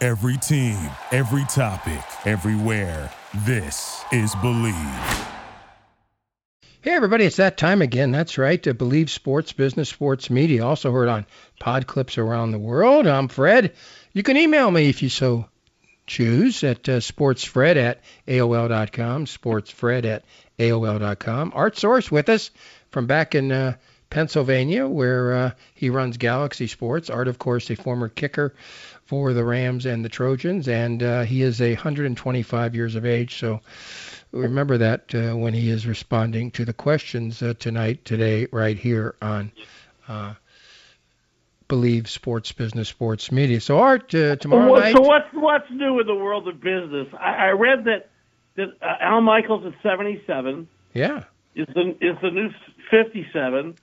[0.00, 0.78] Every team,
[1.10, 3.10] every topic, everywhere.
[3.44, 5.26] This is Bleav.
[6.82, 8.12] Hey, everybody, it's that time again.
[8.12, 10.64] That's right, to Bleav Sports, Business, Sports, Media.
[10.64, 11.26] Also heard on
[11.58, 13.08] pod clips around the world.
[13.08, 13.72] I'm Fred.
[14.12, 15.46] You can email me if you so
[16.06, 20.24] choose at uh, sportsfred at AOL.com, sportsfred at
[20.60, 21.50] AOL.com.
[21.56, 22.52] Art Source with us
[22.92, 23.74] from back in uh,
[24.10, 27.10] Pennsylvania, where uh, he runs Galaxy Sports.
[27.10, 28.54] Art, of course, a former kicker
[29.08, 33.38] for the Rams and the Trojans, and uh, he is a 125 years of age.
[33.38, 33.60] So
[34.32, 39.14] remember that uh, when he is responding to the questions uh, tonight, today, right here
[39.22, 39.50] on
[40.08, 40.34] uh,
[41.70, 43.62] Bleav Sports Business Sports Media.
[43.62, 44.94] So Art, uh, tomorrow well, night.
[44.94, 47.08] So what's what's new in the world of business?
[47.18, 48.10] I, I read that
[48.56, 51.24] that uh, Al Michaels at 77 Yeah.
[51.54, 52.50] is the is the new
[52.90, 53.74] 57.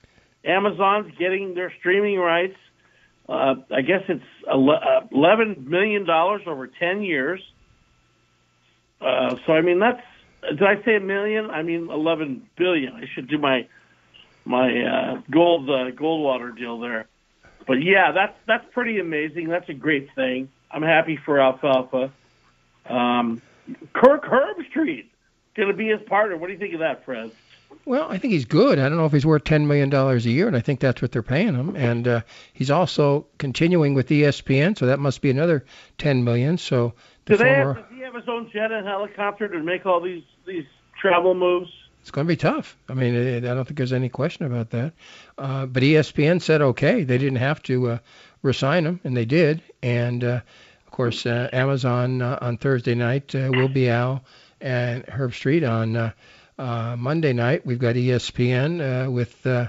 [0.44, 2.56] Amazon's getting their streaming rights.
[3.28, 7.40] Uh, I guess it's uh, eleven million dollars over ten years.
[9.00, 10.02] Uh, so I mean that's
[10.48, 11.50] did I say a million?
[11.50, 12.94] I mean eleven billion.
[12.94, 13.66] I should do my
[14.44, 17.06] my uh, gold uh, Goldwater deal there.
[17.66, 19.48] But yeah, that's that's pretty amazing.
[19.48, 20.48] That's a great thing.
[20.70, 22.12] I'm happy for Alfalfa.
[22.88, 23.42] Um,
[23.92, 25.06] Kirk Herbstreit
[25.56, 26.36] going to be his partner.
[26.36, 27.32] What do you think of that, Fred?
[27.84, 28.80] Well, I think he's good.
[28.80, 31.00] I don't know if he's worth ten million dollars a year, and I think that's
[31.00, 31.76] what they're paying him.
[31.76, 32.20] And uh,
[32.52, 35.64] he's also continuing with ESPN, so that must be another
[35.96, 36.58] ten million.
[36.58, 36.94] So
[37.26, 39.86] the Do they former, have, does he have his own jet and helicopter to make
[39.86, 40.64] all these these
[41.00, 41.70] travel moves?
[42.06, 42.76] it's going to be tough.
[42.88, 44.92] I mean, it, I don't think there's any question about that.
[45.36, 47.98] Uh, but ESPN said okay, they didn't have to uh,
[48.42, 49.60] resign him, and they did.
[49.82, 50.40] And uh,
[50.86, 54.22] of course, uh, Amazon uh, on Thursday night uh, will be Al
[54.60, 56.12] and Herbstreit on uh,
[56.58, 57.64] uh, Monday night.
[57.66, 59.68] We've got ESPN uh, with uh,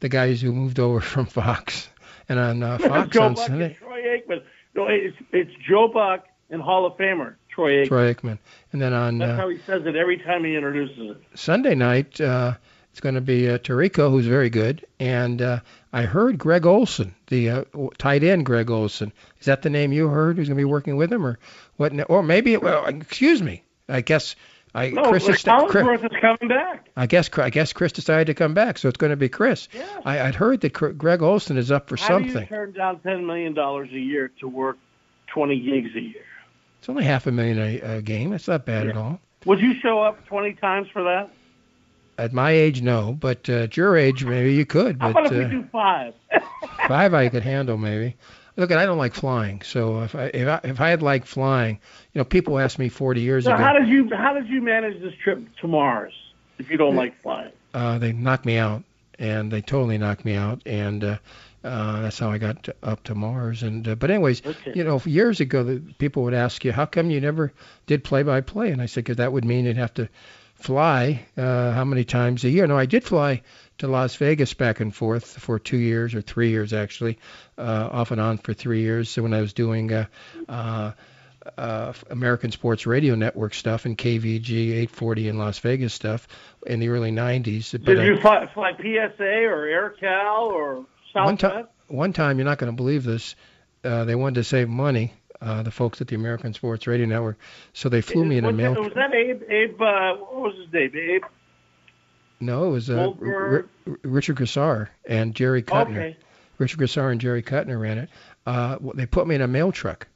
[0.00, 1.88] the guys who moved over from Fox,
[2.28, 3.64] and on uh, Fox Joe on Buck Sunday.
[3.66, 4.42] and Troy Aikman.
[4.74, 7.88] No, it's it's Joe Buck and Hall of Famer Troy Aikman.
[7.88, 8.38] Troy Aikman,
[8.72, 11.38] and then on That's uh, how he says it every time he introduces it.
[11.38, 12.54] Sunday night, uh,
[12.90, 15.60] it's going to be uh, Tirico, who's very good, and uh,
[15.92, 17.64] I heard Greg Olsen, the uh,
[17.98, 19.12] tight end Greg Olsen.
[19.40, 20.36] Is that the name you heard?
[20.36, 21.38] Who's going to be working with him, or
[21.76, 21.92] what?
[22.10, 23.64] Or maybe, well, excuse me.
[23.88, 24.36] I guess
[24.74, 26.88] I No, Chris, is sta- Chris is coming back.
[26.96, 29.68] I guess I guess Chris decided to come back, so it's going to be Chris.
[29.72, 29.84] Yeah.
[30.04, 32.48] I, I'd heard that Greg Olsen is up for How do you something.
[32.48, 34.78] turn down ten million dollars a year to work
[35.26, 36.24] twenty gigs a year?
[36.78, 38.30] It's only half a million a, a game.
[38.30, 39.20] That's not bad at all.
[39.44, 41.30] Would you show up twenty times for that?
[42.18, 44.98] At my age, no, but uh, at your age, maybe you could.
[45.00, 46.14] How But about if uh, we do five?
[46.88, 48.16] Five I could handle maybe.
[48.56, 51.80] Look, I don't like flying, so if I if I if I had liked flying,
[52.12, 53.62] you know, people asked me 40 years so ago.
[53.62, 56.12] how did you how did you manage this trip to Mars
[56.58, 57.52] if you don't like flying?
[57.72, 58.84] uh, they knocked me out,
[59.18, 61.18] and they totally knocked me out, and uh,
[61.64, 63.62] uh, that's how I got to, up to Mars.
[63.62, 64.72] And uh, but anyways, Okay.
[64.74, 67.52] you know, years ago, the people would ask you, how come you never
[67.86, 68.70] did play by play?
[68.70, 70.08] And I said, because that would mean you'd have to
[70.62, 72.66] fly uh, how many times a year?
[72.66, 73.42] No, I did fly
[73.78, 77.18] to Las Vegas back and forth for two years or three years actually,
[77.58, 79.08] uh, off and on for three years.
[79.10, 80.06] So when I was doing uh,
[80.48, 80.92] uh,
[81.56, 86.28] uh, American Sports Radio Network stuff and KVG 840 in Las Vegas stuff
[86.66, 87.72] in the early 90s.
[87.72, 91.40] But Did you fly, fly PSA or AirCal or one Southwest?
[91.40, 93.34] time, one time, you're not going to believe this.
[93.84, 95.12] Uh, they wanted to save money,
[95.42, 97.38] uh, the folks at the American Sports Radio Network,
[97.72, 98.74] so they flew me in a mail.
[98.74, 99.42] That, was that Abe?
[99.48, 99.80] Abe?
[99.82, 100.92] Uh, what was his name?
[100.96, 101.22] Abe?
[102.40, 105.90] No, it was uh, R- R- Richard Grassar and Jerry Cutner.
[105.90, 106.16] Okay.
[106.58, 108.08] Richard Grassar and Jerry Cutner ran it.
[108.46, 110.06] Uh, they put me in a mail truck.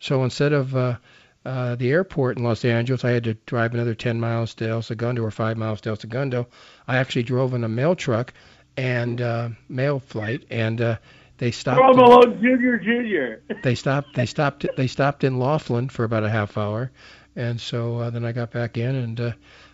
[0.00, 0.96] So instead of uh,
[1.44, 4.82] uh, the airport in Los Angeles, I had to drive another 10 miles to El
[4.82, 6.48] Segundo or 5 miles to El Segundo.
[6.88, 8.32] I actually drove in a mail truck
[8.76, 10.96] and uh, mail flight, and uh,
[11.38, 11.78] they stopped.
[11.78, 12.76] Karl in- Malone Jr.
[12.76, 13.54] Jr.
[13.62, 16.90] they stopped they stopped they stopped in Laughlin for about a half hour
[17.34, 19.32] and so uh, then I got back in and uh,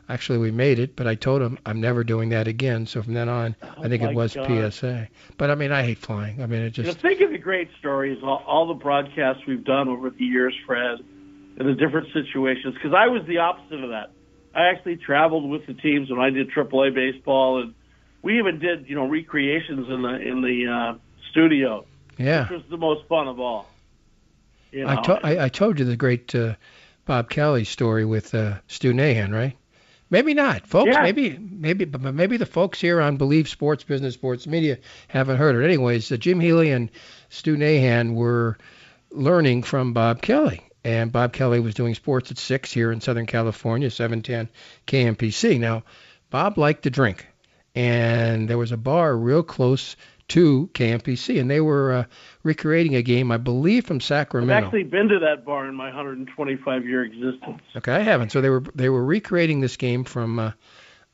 [0.09, 3.15] actually we made it but I told him I'm never doing that again so from
[3.15, 4.73] then on I think Oh it was God.
[4.73, 7.31] PSA but I mean I hate flying I mean it You know, just think of
[7.31, 10.99] the great stories, all, all the broadcasts we've done over the years, Fred,
[11.59, 12.75] in the different situations.
[12.75, 14.11] Because I was the opposite of that.
[14.55, 17.75] I actually traveled with the teams when I did AAA baseball, and
[18.23, 20.99] we even did, you know, recreations in the in the uh,
[21.33, 21.85] studio,
[22.19, 23.69] yeah which was the most fun of all.
[24.71, 26.55] You know, I, to- I I told you the great uh,
[27.05, 29.57] Bob Kelly story with uh, Stu Nahan right
[30.11, 31.03] maybe not folks Yeah.
[31.03, 35.57] maybe maybe but maybe the folks here on Bleav Sports Business Sports Media haven't heard
[35.57, 36.91] it anyways uh, Jim Healy and
[37.31, 38.57] Stu Nahan were
[39.11, 40.63] learning from Bob Kelly.
[40.85, 44.49] And Bob Kelly was doing sports at 6 here in Southern California, 710
[44.89, 45.61] KMPC.
[45.61, 45.85] Now,
[46.29, 47.25] Bob liked to drink.
[47.77, 49.95] And there was a bar real close
[50.33, 51.41] to KMPC.
[51.41, 52.05] And they were uh,
[52.43, 54.55] recreating a game, I believe, from Sacramento.
[54.55, 57.61] I've actually been to that bar in my 125 year existence.
[57.77, 58.33] Okay, I haven't.
[58.33, 60.53] So they were they were recreating this game from uh,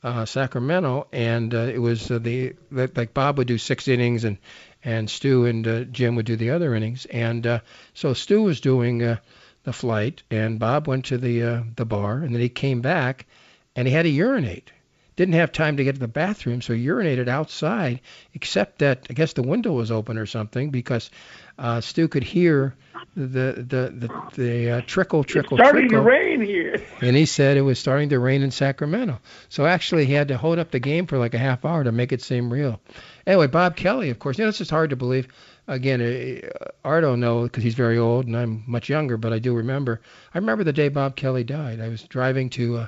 [0.05, 4.25] uh, Sacramento, and uh, it was uh, the like like Bob would do six innings,
[4.25, 4.39] and
[4.85, 7.61] and Stu and uh, Jim would do the other innings, and uh,
[7.95, 9.17] so Stu was doing uh,
[9.65, 13.27] the flight, and Bob went to the uh, the bar, and then he came back,
[13.75, 14.71] and he had to urinate.
[15.19, 18.03] Didn't have time to get to the bathroom, so he urinated outside,
[18.35, 21.11] except that I guess the window was open or something because
[21.59, 22.77] uh, Stu could hear
[23.17, 26.81] the the the, the uh, trickle trickle it's starting trickle to rain here.
[27.01, 29.19] and he said it was starting to rain in Sacramento.
[29.49, 31.91] So actually, he had to hold up the game for like a half hour to
[31.91, 32.81] make it seem real.
[33.27, 35.27] Anyway, Bob Kelly, of course, you know, it's just hard to believe.
[35.67, 39.41] Again, uh, Art don't know because he's very old and I'm much younger, but I
[39.41, 40.01] do remember.
[40.33, 41.81] I remember the day Bob Kelly died.
[41.81, 42.87] I was driving to uh,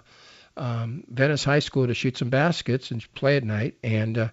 [0.56, 4.28] um, Venice High School to shoot some baskets and play at night, and uh,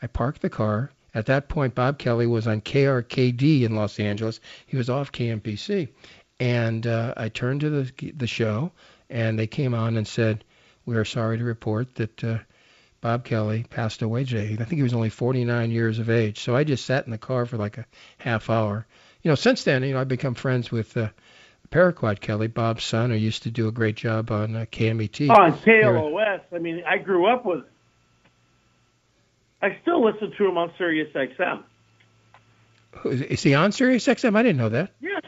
[0.00, 0.90] I parked the car.
[1.14, 4.40] At that point, Bob Kelly was on KRKD in Los Angeles.
[4.66, 5.88] He was off KMPC,
[6.40, 8.72] and uh, I turned to the the show,
[9.10, 10.44] and they came on and said,
[10.86, 12.38] "We are sorry to report that uh,
[13.00, 14.56] Bob Kelly passed away today.
[14.58, 17.18] I think he was only 49 years of age." So I just sat in the
[17.18, 17.86] car for like a
[18.18, 18.86] half hour.
[19.22, 21.10] You know, since then, you know, I've become friends with uh,
[21.72, 25.28] Paraquat Kelly, Bob's son, who used to do a great job on uh, KMET.
[25.30, 26.40] on KLOS.
[26.54, 27.64] I mean, I grew up with it.
[29.62, 31.62] I still listen to him on Sirius XM.
[33.04, 34.36] Is, he on Sirius XM?
[34.36, 34.90] I didn't know that.
[35.00, 35.22] Yes.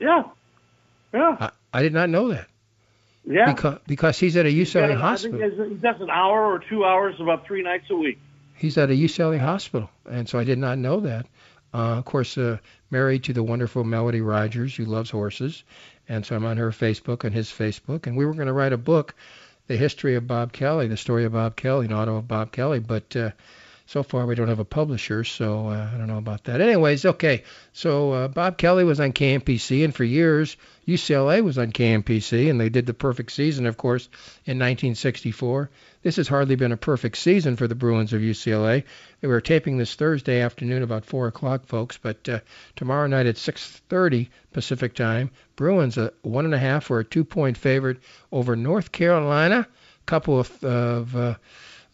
[0.00, 0.22] Yeah.
[1.12, 1.36] Yeah.
[1.40, 2.46] I, I did not know that
[3.24, 3.52] Yeah.
[3.52, 5.68] because because he's at a He's UCLA I think hospital.
[5.68, 8.18] he does an hour or two hours about three nights a week.
[8.56, 11.26] He's at a UCLA hospital, and so I did not know that.
[11.74, 12.58] Uh, of course, uh,
[12.94, 15.64] married to the wonderful Melody Rogers, who loves horses,
[16.08, 18.72] and so I'm on her Facebook and his Facebook, and we were going to write
[18.72, 19.16] a book,
[19.66, 22.78] the history of Bob Kelly, the story of Bob Kelly, an auto of Bob Kelly,
[22.78, 23.32] but uh,
[23.86, 26.60] so far we don't have a publisher, so uh, I don't know about that.
[26.60, 31.72] Anyways, okay, so uh, Bob Kelly was on KMPC, and for years UCLA was on
[31.72, 34.06] KMPC, and they did the perfect season, of course,
[34.44, 35.70] in 1964.
[36.02, 38.84] This has hardly been a perfect season for the Bruins of UCLA.
[39.20, 42.40] They were taping this Thursday afternoon about 4 o'clock, folks, but uh,
[42.76, 47.56] tomorrow night at 6:30 Pacific time, Bruins a one and a half or a two-point
[47.56, 47.98] favorite
[48.32, 49.66] over North Carolina.
[49.68, 51.34] A Couple of, of uh,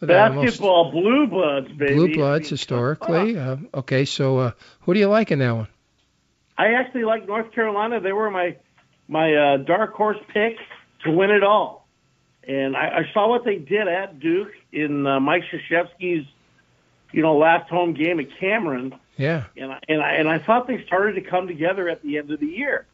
[0.00, 1.94] Basketball blue bloods, baby.
[1.94, 3.37] blue bloods historically.
[3.38, 4.50] Uh, okay, so uh,
[4.81, 5.69] who do you like in that one?
[6.56, 8.00] I actually like North Carolina.
[8.00, 8.56] They were my
[9.08, 10.56] my uh, dark horse pick
[11.05, 11.89] to win it all.
[12.46, 16.27] And I, I saw what they did at Duke in uh, Mike Krzyzewski's,
[17.13, 18.94] you know, last home game at Cameron.
[19.17, 22.17] Yeah, and I, and I and I thought they started to come together at the
[22.17, 22.86] end of the year.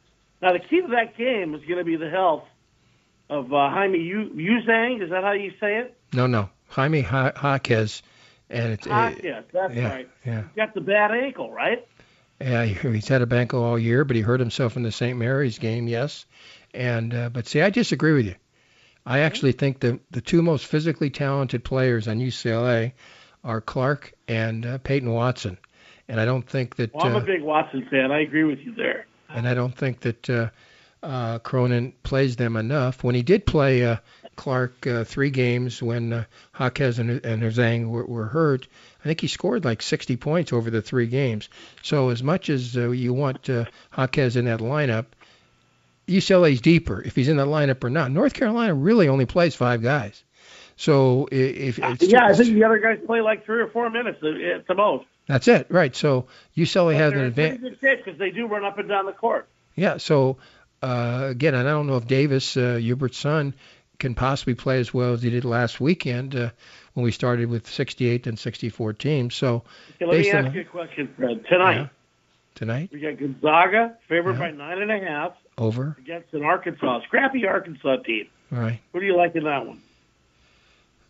[0.42, 2.44] Now the key to that game is going to be the health
[3.30, 5.02] of uh, Jaime Yuzang.
[5.02, 5.96] Is that how you say it?
[6.12, 8.02] no, no, Jaime Ha- Jaquez,
[8.50, 10.08] and it's uh, yes, that's yeah, right.
[10.24, 10.42] yeah.
[10.42, 11.86] He's got the bad ankle, right?
[12.40, 15.16] Yeah, he's had a ankle all year, but he hurt himself in the St.
[15.18, 16.26] Mary's game, yes.
[16.74, 18.34] And uh, but see, I disagree with you.
[19.06, 22.92] I actually think the the two most physically talented players on UCLA
[23.44, 25.56] are Clark and uh, Peyton Watson.
[26.08, 28.12] And I don't think that Well, I'm uh, a big Watson fan.
[28.12, 29.06] I agree with you there.
[29.28, 30.48] and I don't think that uh,
[31.02, 33.02] uh, Cronin plays them enough.
[33.02, 33.96] When he did play uh,
[34.36, 36.24] Clark uh, three games when uh,
[36.58, 38.68] Jaquez and, and Zhang were, were hurt,
[39.04, 41.48] I think he scored like 60 points over the three games.
[41.82, 43.64] So as much as uh, you want uh,
[43.96, 45.06] Jaquez in that lineup,
[46.06, 48.10] UCLA's deeper if he's in that lineup or not.
[48.10, 50.22] North Carolina really only plays five guys.
[50.76, 54.18] So if it's, yeah, I think the other guys play like three or four minutes
[54.22, 55.06] at at the most.
[55.26, 55.96] that's it, right?
[55.96, 56.26] So
[56.56, 58.04] UCLA has an They're in pretty advantage.
[58.04, 59.48] because they do run up and down the court.
[59.74, 59.96] Yeah.
[59.96, 60.36] So
[60.82, 63.54] uh, again, I don't know if Davis, uh, Hubert's son,
[63.98, 66.50] can possibly play as well as he did last weekend uh,
[66.94, 69.34] when we started with 68 and 64 teams.
[69.34, 69.64] So
[70.00, 71.44] Okay, let me ask you a question, Fred.
[71.48, 71.90] Tonight,
[72.54, 72.90] tonight.
[72.92, 74.38] We got Gonzaga favored Yeah.
[74.38, 75.96] by nine and a half Over.
[75.98, 78.26] against an Arkansas scrappy Arkansas team.
[78.52, 78.80] All right.
[78.92, 79.80] What do you like in that one?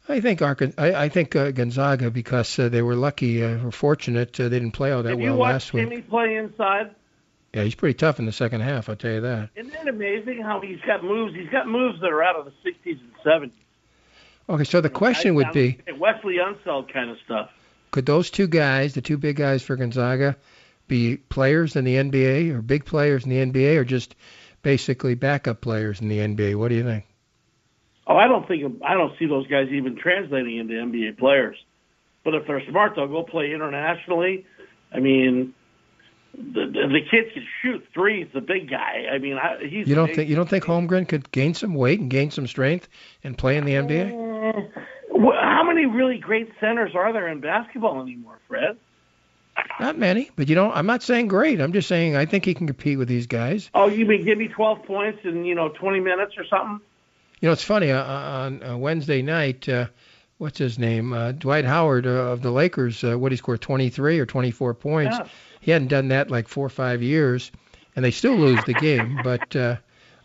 [0.09, 3.73] I think Arkan- I, I think uh, Gonzaga because uh, they were lucky, uh, were
[3.73, 4.39] fortunate.
[4.39, 5.89] Uh, they didn't play all that well you last week.
[5.89, 6.95] Timme play inside?
[7.57, 8.91] Yeah, he's pretty tough in the second half.
[8.91, 9.49] I'll tell you that.
[9.57, 11.35] Isn't it amazing how he's got moves?
[11.35, 13.51] He's got moves that are out of the 60s and 70s.
[14.51, 17.49] Okay, so the question would be: Wesley Unseld kind of stuff.
[17.93, 20.37] Could those two guys, the two big guys for Gonzaga,
[20.87, 24.15] be players in the NBA or big players in the NBA, or just
[24.61, 26.57] basically backup players in the NBA?
[26.57, 27.07] What do you think?
[28.07, 31.57] Oh, I don't think I don't see those guys even translating into NBA players.
[32.23, 34.45] But if they're smart, they'll go play internationally.
[34.93, 35.55] I mean,
[36.37, 38.29] the the, kid can shoot threes.
[38.35, 39.07] The big guy.
[39.11, 39.89] I mean, I, he's.
[39.89, 42.89] You don't think you don't think Holmgren could gain some weight and gain some strength
[43.25, 44.11] and play in the NBA?
[44.11, 44.81] Eh,
[45.13, 48.77] wh- How many really great centers are there in basketball anymore, Fred?
[49.81, 51.61] Not many, but you know, I'm not saying great.
[51.61, 53.71] I'm just saying I think he can compete with these guys.
[53.75, 56.81] Oh, you mean give me 12 points in you know 20 minutes or something?
[57.41, 57.91] You know, it's funny.
[57.91, 59.87] Uh, on uh, Wednesday night, uh,
[60.39, 61.13] what's his name?
[61.13, 63.03] Uh, Dwight Howard uh, of the Lakers.
[63.05, 65.17] Uh, what he scored 23 or 24 points.
[65.19, 65.29] Yeah.
[65.61, 67.51] He hadn't done that like four or five years,
[67.95, 69.19] and they still lose the game.
[69.25, 69.77] But uh,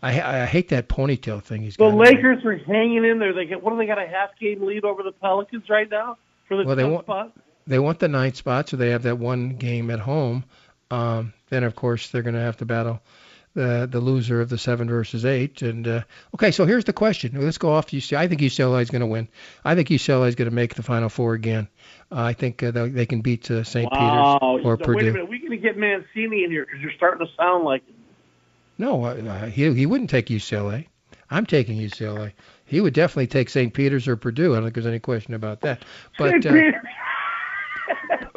[0.02, 1.84] I, I hate that ponytail thing he's The.
[1.86, 3.32] Lakers are hanging in there.
[3.32, 6.16] They get what do they got a half game lead over the Pelicans right now
[6.46, 7.32] for the Well, they won't- spot?
[7.64, 10.42] They want the ninth spot, so they have that one game at home.
[10.90, 13.00] Um, then, of course, they're going to have to battle
[13.54, 15.62] the the loser of the seven versus eight.
[15.62, 16.02] And uh,
[16.34, 17.32] okay, so here's the question.
[17.34, 18.18] Let's go off UCLA.
[18.18, 19.28] I think UCLA is going to win.
[19.64, 21.68] I think UCLA is going to make the Final Four again.
[22.10, 23.90] Uh, I think uh, they they can beat uh, St.
[23.92, 24.38] Wow.
[24.40, 24.96] Peter's or so Purdue.
[24.96, 25.28] Wait a minute.
[25.28, 27.82] We're going to get Mancini in here because you're starting to sound like
[28.78, 30.86] No, uh, he he wouldn't take UCLA.
[31.30, 32.32] I'm taking UCLA.
[32.66, 33.72] He would definitely take St.
[33.72, 34.52] Peter's or Purdue.
[34.52, 35.82] I don't think there's any question about that.
[36.18, 36.46] But St.
[36.46, 36.72] uh.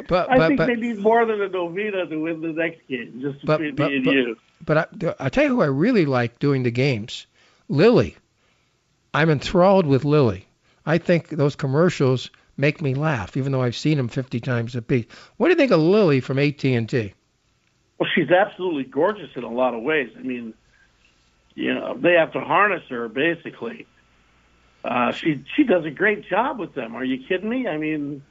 [0.08, 2.86] But I but think but, they need more than a Novita to win the next
[2.88, 3.20] game.
[3.20, 4.36] Just But- between but- me and but- you.
[4.64, 7.26] but I, I tell you who I really like doing the games,
[7.68, 8.16] Lily.
[9.14, 10.46] I'm enthralled with Lily.
[10.84, 14.82] I think those commercials make me laugh, even though I've seen them 50 times a
[14.82, 15.06] piece.
[15.36, 17.14] What do you think of Lily from AT&T?
[17.98, 20.10] Well, she's absolutely gorgeous in a lot of ways.
[20.18, 20.52] I mean,
[21.54, 23.86] you know, they have to harness her basically.
[24.84, 26.94] Uh, she she does a great job with them.
[26.94, 27.66] Are you kidding me?
[27.66, 28.22] I mean,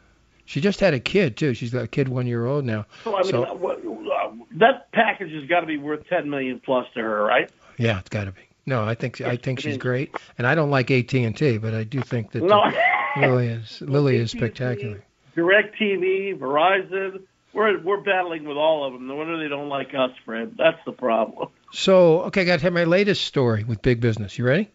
[0.46, 1.54] She just had a kid too.
[1.54, 2.86] She's got a kid one year old now.
[3.04, 6.86] so I mean, So- uh, that package has got to be worth ten million plus
[6.94, 7.50] to her, right?
[7.78, 8.42] Yeah, it's got to be.
[8.66, 12.02] No, I think I think she's great, and I don't like AT&T, but I do
[12.02, 12.62] think that No.
[12.62, 12.72] uh,
[13.20, 15.04] Lily is Lily is spectacular.
[15.36, 17.22] Direct TV, Verizon,
[17.54, 19.08] we're we're battling with all of them.
[19.08, 20.56] No wonder they don't like us, Fred.
[20.58, 21.50] That's the problem.
[21.74, 24.38] So, okay, I got to have my latest story with big business.
[24.38, 24.70] You ready?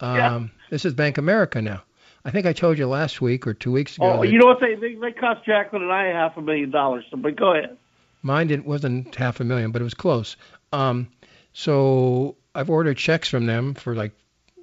[0.00, 0.40] Um, Yeah.
[0.70, 1.82] This is Bank America now.
[2.26, 4.18] I think I told you last week or two weeks ago.
[4.18, 4.58] Oh, you know what?
[4.60, 7.04] They, they they cost Jacqueline and I half a million dollars.
[7.08, 7.76] So, but go ahead.
[8.20, 10.36] Mine didn't, wasn't half a million, but it was close.
[10.72, 11.06] Um,
[11.52, 14.10] so I've ordered checks from them for like,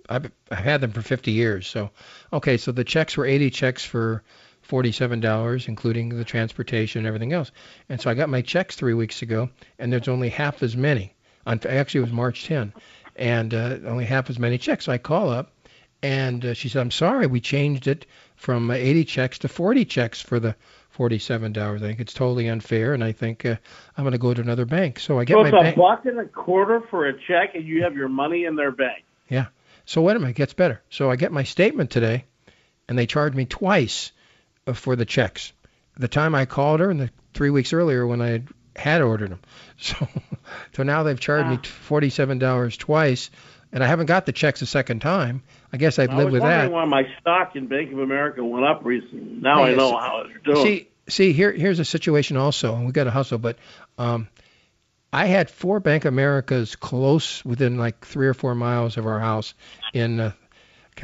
[0.10, 1.65] I've, I've had them for 50 years.
[1.65, 1.91] So,
[2.34, 4.24] okay, so the checks were 80 checks for
[4.67, 7.53] $47, including the transportation and everything else.
[7.88, 11.15] And so I got my checks three weeks ago, and there's only half as many.
[11.46, 12.74] On, actually, it was March 10,
[13.15, 14.84] and uh, only half as many checks.
[14.84, 15.52] So I call up,
[16.03, 18.05] and uh, she said, I'm sorry, we changed it
[18.36, 20.55] from uh, 80 checks to 40 checks for the
[20.98, 21.57] $47.
[21.75, 23.55] I think it's totally unfair, and I think uh,
[23.98, 25.00] I'm going to go to another bank.
[25.00, 25.75] So I get So my it's a bank.
[25.77, 29.03] buck and a quarter for a check, and you have your money in their bank.
[29.29, 29.48] Yeah.
[29.86, 30.81] So wait a minute, it gets better.
[30.89, 32.25] So I get my statement today,
[32.88, 34.12] and they charged me twice
[34.67, 35.51] uh, for the checks.
[35.98, 39.31] The time I called her, and the three weeks earlier when I had, had ordered
[39.31, 39.39] them.
[39.77, 40.07] So,
[40.75, 41.65] so now they've charged me Ah.
[41.65, 43.31] forty-seven dollars twice,
[43.74, 45.42] and I haven't got the checks a second time.
[45.74, 46.72] I guess I'd I live was with wondering that.
[46.72, 49.42] why my stock in Bank of America went up recently.
[49.42, 50.63] Now I know how it's doing.
[50.63, 53.39] See, see, here, here's a situation also, and we got to hustle.
[53.39, 53.58] But
[53.98, 54.30] um,
[55.12, 59.56] I had four Bank Americas close within like three or four miles of our house
[59.92, 60.32] in uh,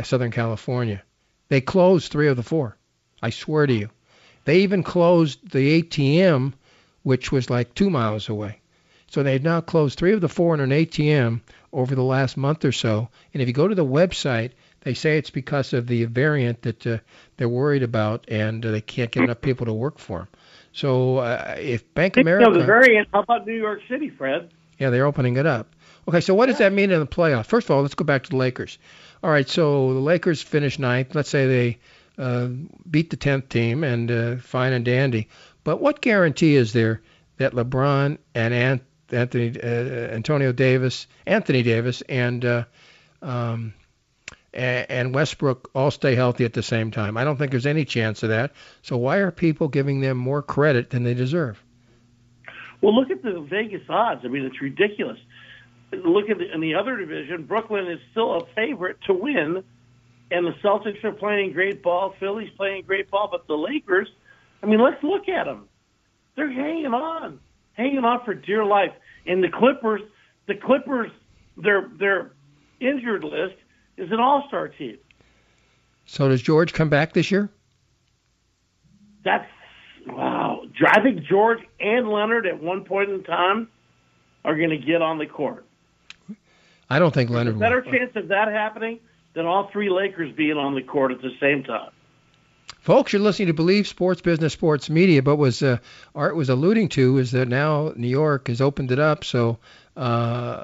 [0.03, 1.01] Southern California.
[1.49, 2.77] They closed three of the four.
[3.21, 3.89] I swear to you.
[4.45, 6.53] They even closed the ATM,
[7.01, 8.59] which was like two miles away.
[9.07, 12.65] So they've now closed three of the four in an ATM over the last month
[12.65, 13.09] or so.
[13.33, 16.87] And if you go to the website, they say it's because of the variant that
[16.87, 16.97] uh,
[17.37, 20.27] they're worried about, and uh, they can't get enough people to work for them.
[20.71, 24.51] So uh, if Bank America, the variant, how about New York City, Fred?
[24.79, 25.75] yeah, they're opening it up.
[26.07, 27.45] Okay, so what does that mean in the playoffs?
[27.45, 28.79] First of all, let's go back to the Lakers.
[29.21, 31.13] All right, so the Lakers finished ninth.
[31.13, 31.77] Let's say they
[32.17, 32.47] uh,
[32.89, 35.27] beat the tenth team, and uh, fine and dandy.
[35.63, 37.01] But what guarantee is there
[37.37, 42.63] that LeBron and Ant- Anthony, uh, Antonio Davis, Anthony Davis, and uh,
[43.21, 43.73] um,
[44.53, 47.17] and Westbrook all stay healthy at the same time?
[47.17, 48.51] I don't think there's any chance of that.
[48.81, 51.63] So why are people giving them more credit than they deserve?
[52.81, 54.21] Well, look at the Vegas odds.
[54.23, 55.19] I mean, it's ridiculous.
[55.91, 59.63] Look at the, in the other division, Brooklyn is still a favorite to win,
[60.31, 62.15] and the Celtics are playing great ball.
[62.19, 64.07] Philly's playing great ball, but the Lakers,
[64.63, 65.67] I mean, let's look at them.
[66.35, 67.39] They're hanging on,
[67.79, 68.91] hanging on for dear life.
[69.25, 70.01] And the Clippers,
[70.47, 71.11] the Clippers,
[71.57, 72.31] their their
[72.79, 73.55] injured list
[73.97, 74.97] is an All-Star team.
[76.05, 77.49] So does George come back this year?
[79.23, 79.47] That's
[80.07, 80.63] wow.
[80.87, 83.69] I think George and Leonard at one point in time
[84.45, 85.65] are going to get on the court.
[86.89, 87.55] I don't think Leonard.
[87.55, 87.91] There's a better will.
[87.91, 88.99] chance of that happening
[89.35, 91.91] than all three Lakers being on the court at the same time.
[92.79, 95.77] Folks, you're listening to Bleav Sports Business Sports Media, but was uh,
[96.15, 99.57] Art was alluding to is that now New York has opened it up, so
[99.97, 100.63] uh,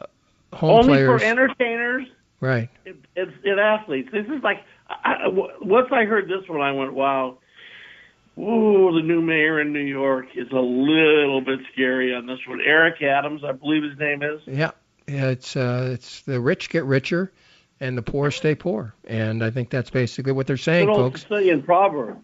[0.53, 2.07] home Only players, for entertainers
[2.39, 2.69] right?
[2.85, 4.09] and, and, and athletes.
[4.11, 7.37] This is like I- once I heard this one, I went, "Wow."
[8.37, 12.59] Ooh, the new mayor in New York is a little bit scary on this one.
[12.59, 14.41] Eric Adams, I believe his name is.
[14.45, 14.71] Yeah,
[15.07, 15.29] yeah.
[15.29, 17.31] It's uh, it's the rich get richer,
[17.79, 21.11] and the poor stay poor, and I think that's basically what they're saying, Good old
[21.11, 21.21] folks.
[21.21, 22.17] Sicilian proverb.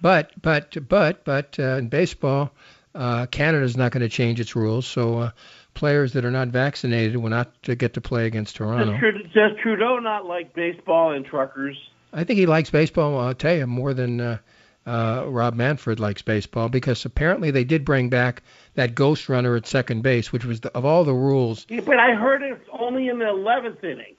[0.00, 2.50] But but but but uh, in baseball,
[2.94, 5.30] uh, Canada's not going to change its rules, so uh,
[5.74, 8.92] players that are not vaccinated will not uh, get to play against Toronto.
[8.92, 11.76] Does, does Trudeau not like baseball and truckers?
[12.12, 13.18] I think he likes baseball.
[13.18, 14.38] I'll tell you more than uh,
[14.86, 18.42] uh, Rob Manfred likes baseball because apparently they did bring back
[18.74, 21.66] that ghost runner at second base, which was the, of all the rules.
[21.68, 24.15] Yeah, but I heard it's only in the eleventh inning.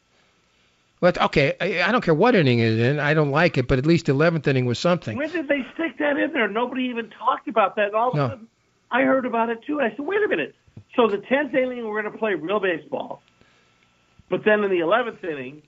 [0.99, 2.99] But okay, I, I don't care what inning it is in.
[2.99, 5.15] I don't like it, but at least 11th inning was something.
[5.17, 6.47] When did they stick that in there?
[6.47, 7.87] Nobody even talked about that.
[7.87, 8.25] And all of No.
[8.25, 8.47] a sudden,
[8.89, 9.77] I heard about it too.
[9.79, 10.55] and I said, wait a minute.
[10.95, 13.21] So the tenth inning, we're going to play real baseball,
[14.29, 15.61] but then in the eleventh inning,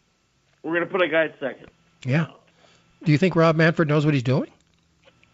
[0.63, 1.67] we're going to put a guy at second.
[2.05, 2.27] Yeah.
[3.03, 4.49] Do you think Rob Manfred knows what he's doing?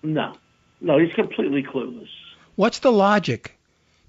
[0.03, 0.33] No,
[0.81, 2.09] no, he's completely clueless.
[2.55, 3.54] What's the logic?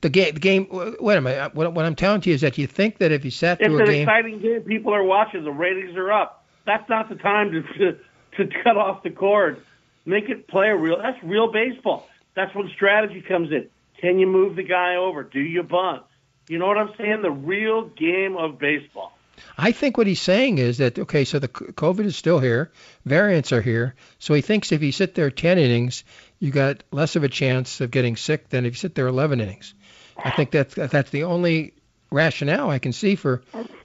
[0.07, 0.69] The game, the game.
[0.71, 1.37] Wait a minute.
[1.37, 3.67] Uh, what, what I'm telling you is that you think that if you sat It's
[3.67, 4.61] through a game, it's an exciting game.
[4.61, 5.43] People are watching.
[5.43, 6.45] The ratings are up.
[6.65, 7.99] That's not the time to to,
[8.37, 9.61] to cut off the cord.
[10.05, 10.99] Make it play a real.
[10.99, 12.09] That's real baseball.
[12.37, 13.69] That's when strategy comes in.
[14.01, 15.25] Can you move the guy over?
[15.25, 16.05] Do you bunt?
[16.47, 17.23] You know what I'm saying?
[17.23, 19.13] The real game of baseball.
[19.59, 22.71] I think what he's saying is that okay, so the COVID is still here,
[23.05, 26.05] variants are here, so he thinks if you sit there 10 innings,
[26.39, 29.41] you got less of a chance of getting sick than if you sit there 11
[29.41, 29.75] innings.
[30.19, 31.75] I think that's that's the only
[32.11, 33.43] rationale I can see for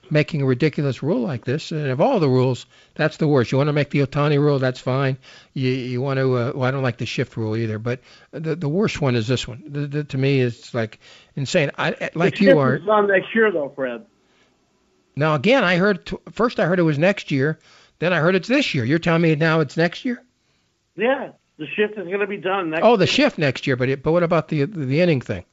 [0.10, 1.72] making a ridiculous rule like this.
[1.72, 2.66] And of all the rules,
[2.96, 3.52] that's the worst.
[3.52, 5.18] You want to make the Ohtani rule, that's fine.
[5.54, 8.56] You you want to uh, well, I don't like the shift rule either, but the
[8.56, 9.64] the worst one is this one.
[9.68, 11.00] The, the, to me, it's like
[11.36, 11.72] insane.
[11.78, 12.76] I like The you are.
[12.76, 14.06] is on next year though, Fred.
[15.16, 17.60] Now again, I heard first I heard it was next year,
[18.00, 18.86] then I heard it's this year.
[18.86, 20.24] You're telling me now it's next year?
[20.96, 22.84] Yeah, the shift is going to be done next.
[22.84, 25.46] Oh, the shift next year, but it, but what about the the inning thing?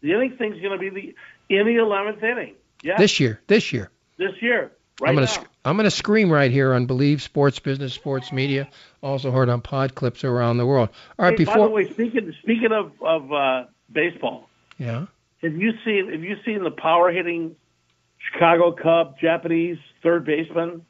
[0.00, 1.14] The inning thing's going to be the
[1.54, 2.54] in the eleventh inning.
[2.82, 3.90] Yeah, This year, this year.
[4.18, 4.70] this year.
[5.00, 5.32] Right I'm gonna now.
[5.32, 8.68] sc- I'm gonna scream right here on Bleav Sports Business Sports Media,
[9.02, 10.88] also heard on pod clips around the world.
[11.18, 15.06] All right, Hey, by before the way, speaking speaking of of uh, baseball, yeah,
[15.42, 17.54] have you seen have you seen the power hitting
[18.32, 20.84] Chicago Cub Japanese third baseman?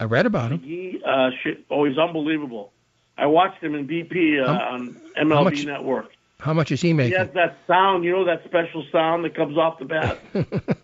[0.00, 0.60] I read about him.
[0.60, 2.72] He uh, shit, oh, he's unbelievable.
[3.16, 6.10] I watched him in BP uh, on how MLB much- Network.
[6.44, 7.18] How much is he He making?
[7.18, 10.18] has that sound, you know, that special sound that comes off the bat.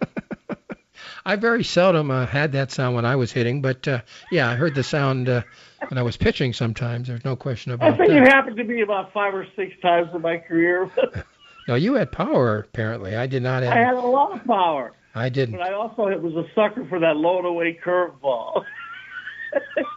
[1.27, 4.55] I very seldom uh, had that sound when I was hitting, but uh, yeah, I
[4.55, 5.43] heard the sound uh,
[5.89, 6.55] when I was pitching.
[6.55, 7.91] Sometimes there's no question about.
[7.91, 7.95] It.
[7.95, 10.91] I think it happened to me about five or six times in my career.
[11.69, 13.15] No, you had power apparently.
[13.15, 13.73] I did not Have...
[13.73, 15.57] I had a lot of power, I didn't.
[15.57, 18.65] but I also was a sucker for that low away curveball.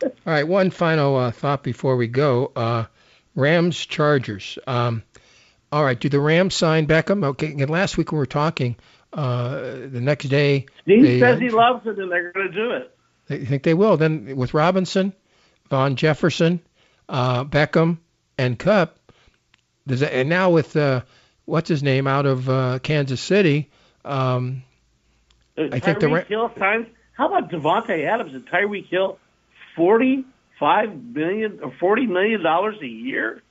[0.04, 2.52] All right, one final uh, thought before we go.
[2.56, 2.86] Uh,
[3.34, 4.60] Rams Chargers.
[4.67, 5.02] Um,
[5.73, 7.25] all right, do the Rams sign Beckham?
[7.25, 8.75] Okay, and last week we were talking.
[9.12, 12.71] Uh, the next day, He they, says he loves it, and they're going to do
[12.71, 12.95] it.
[13.27, 13.97] they think they will.
[13.97, 15.13] Then with Robinson,
[15.69, 16.62] Von Jefferson,
[17.09, 17.97] uh, Beckham,
[18.38, 18.97] and Kupp,
[19.88, 21.01] does that, and now with uh,
[21.45, 23.69] what's his name out of uh, Kansas City,
[24.05, 24.63] um,
[25.57, 26.88] I think the Ra- Hill signs.
[27.13, 29.17] How about Davante Adams and Tyreek Hill?
[29.75, 33.41] Forty-five million or forty million dollars a year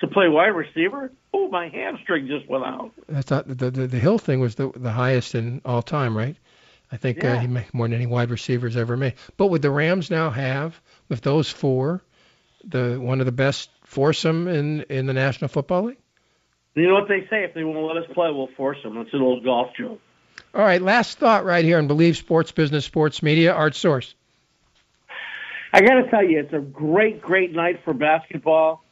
[0.00, 1.10] to play wide receiver.
[1.38, 2.92] Oh, my hamstring just went out.
[3.08, 6.34] that's not the, the the Hill thing was the the highest in all time, right?
[6.90, 9.14] I think uh, he made more than any wide receivers ever made.
[9.36, 12.02] But would the Rams now have with those four,
[12.64, 15.98] the one of the best foursome in in the National Football League?
[16.74, 17.44] You know what they say?
[17.44, 18.94] If they won't let us play, we'll force them.
[18.94, 20.00] That's an old golf joke.
[20.54, 24.14] All right, last thought right here on Bleav Sports Business Sports Media, Art Source.
[25.74, 28.82] I got to tell you, it's a great, great night for basketball.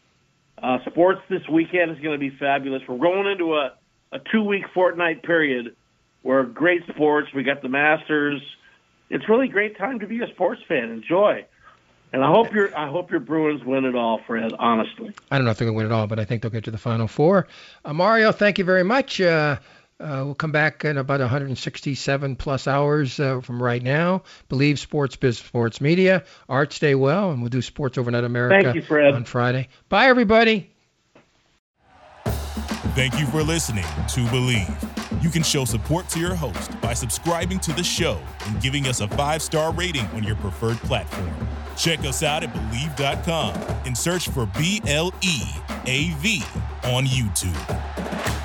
[0.65, 2.81] Uh, sports this weekend is going to be fabulous.
[2.89, 3.75] We're going into a,
[4.13, 5.77] a two week fortnight period
[6.23, 7.29] where great sports.
[7.35, 8.41] We got the Masters.
[9.11, 10.85] It's really a great time to be a sports fan.
[10.91, 11.45] Enjoy.
[12.15, 14.55] And I hope your I hope your Bruins win it all, Fred.
[14.59, 16.51] Honestly, I don't know if they're going to win it all, but I think they'll
[16.51, 17.47] get to the Final Four.
[17.85, 19.21] Uh, Mario, thank you very much.
[19.21, 19.59] Uh,
[20.01, 24.23] uh, we'll come back in about 167 plus hours uh, from right now.
[24.51, 26.25] Bleav Sports Biz Sports Media.
[26.49, 29.15] Art, stay well, and we'll do Sports Overnight America Thank you, Fred.
[29.15, 29.69] on Friday.
[29.89, 30.71] Bye, everybody.
[32.95, 35.23] Thank you for listening to Bleav.
[35.23, 39.01] You can show support to your host by subscribing to the show and giving us
[39.01, 41.33] a five star rating on your preferred platform.
[41.77, 43.55] Check us out at Bleav.com
[43.87, 45.41] and search for B L E
[45.87, 46.43] A V
[46.85, 48.44] on YouTube.